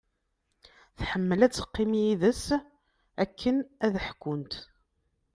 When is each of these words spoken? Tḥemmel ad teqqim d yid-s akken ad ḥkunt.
Tḥemmel 0.99 1.39
ad 1.45 1.53
teqqim 1.53 1.91
d 1.95 1.95
yid-s 2.03 2.45
akken 3.23 3.55
ad 3.85 3.95
ḥkunt. 4.07 4.53